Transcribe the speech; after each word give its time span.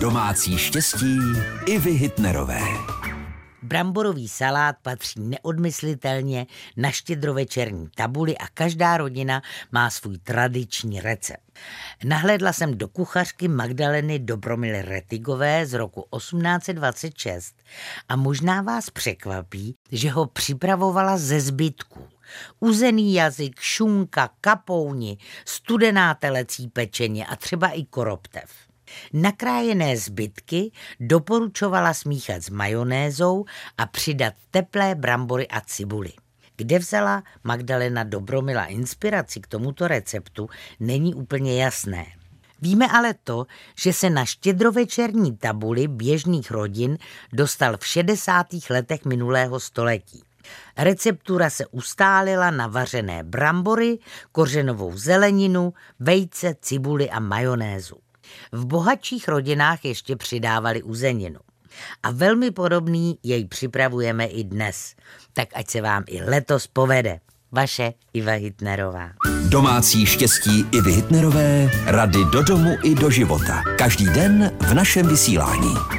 Domácí 0.00 0.58
štěstí 0.58 1.18
i 1.66 1.78
vy 1.78 1.90
Hitnerové. 1.90 2.60
Bramborový 3.62 4.28
salát 4.28 4.76
patří 4.82 5.20
neodmyslitelně 5.20 6.46
na 6.76 6.90
štědrovečerní 6.90 7.88
tabuli 7.94 8.38
a 8.38 8.48
každá 8.54 8.96
rodina 8.96 9.42
má 9.72 9.90
svůj 9.90 10.18
tradiční 10.18 11.00
recept. 11.00 11.58
Nahlédla 12.04 12.52
jsem 12.52 12.78
do 12.78 12.88
kuchařky 12.88 13.48
Magdaleny 13.48 14.18
Dobromily 14.18 14.82
Retigové 14.82 15.66
z 15.66 15.74
roku 15.74 16.04
1826 16.16 17.54
a 18.08 18.16
možná 18.16 18.62
vás 18.62 18.90
překvapí, 18.90 19.76
že 19.92 20.10
ho 20.10 20.26
připravovala 20.26 21.18
ze 21.18 21.40
zbytků. 21.40 22.08
Uzený 22.60 23.14
jazyk, 23.14 23.60
šunka, 23.60 24.30
kapouni, 24.40 25.18
studená 25.44 26.14
telecí 26.14 26.68
pečeně 26.68 27.26
a 27.26 27.36
třeba 27.36 27.68
i 27.68 27.84
koroptev. 27.84 28.67
Nakrájené 29.12 29.96
zbytky 29.96 30.70
doporučovala 31.00 31.94
smíchat 31.94 32.42
s 32.42 32.50
majonézou 32.50 33.44
a 33.78 33.86
přidat 33.86 34.34
teplé 34.50 34.94
brambory 34.94 35.48
a 35.48 35.60
cibuly. 35.60 36.12
Kde 36.56 36.78
vzala 36.78 37.22
Magdalena 37.44 38.04
Dobromila 38.04 38.64
inspiraci 38.64 39.40
k 39.40 39.46
tomuto 39.46 39.88
receptu, 39.88 40.48
není 40.80 41.14
úplně 41.14 41.62
jasné. 41.62 42.06
Víme 42.62 42.88
ale 42.88 43.14
to, 43.24 43.46
že 43.76 43.92
se 43.92 44.10
na 44.10 44.24
štědrovečerní 44.24 45.36
tabuli 45.36 45.88
běžných 45.88 46.50
rodin 46.50 46.98
dostal 47.32 47.76
v 47.76 47.86
60. 47.86 48.46
letech 48.70 49.04
minulého 49.04 49.60
století. 49.60 50.22
Receptura 50.76 51.50
se 51.50 51.66
ustálila 51.66 52.50
na 52.50 52.66
vařené 52.66 53.22
brambory, 53.24 53.98
kořenovou 54.32 54.96
zeleninu, 54.96 55.74
vejce, 56.00 56.54
cibuli 56.60 57.10
a 57.10 57.20
majonézu. 57.20 57.96
V 58.52 58.66
bohatších 58.66 59.28
rodinách 59.28 59.84
ještě 59.84 60.16
přidávali 60.16 60.82
uzeninu. 60.82 61.40
A 62.02 62.10
velmi 62.10 62.50
podobný 62.50 63.18
jej 63.22 63.44
připravujeme 63.44 64.26
i 64.26 64.44
dnes. 64.44 64.94
Tak 65.32 65.48
ať 65.54 65.70
se 65.70 65.80
vám 65.80 66.04
i 66.06 66.22
letos 66.22 66.66
povede. 66.66 67.20
Vaše 67.52 67.92
Iva 68.12 68.32
Hitnerová. 68.32 69.10
Domácí 69.48 70.06
štěstí 70.06 70.64
i 70.72 70.80
Hitnerové, 70.90 71.70
rady 71.84 72.24
do 72.32 72.42
domu 72.42 72.76
i 72.84 72.94
do 72.94 73.10
života. 73.10 73.62
Každý 73.78 74.04
den 74.04 74.50
v 74.60 74.74
našem 74.74 75.08
vysílání. 75.08 75.97